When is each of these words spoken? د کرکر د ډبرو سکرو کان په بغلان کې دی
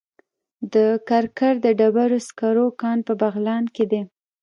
د 0.73 0.75
کرکر 1.07 1.53
د 1.65 1.67
ډبرو 1.79 2.19
سکرو 2.27 2.65
کان 2.81 2.97
په 3.07 3.13
بغلان 3.21 3.63
کې 3.75 3.85
دی 3.91 4.01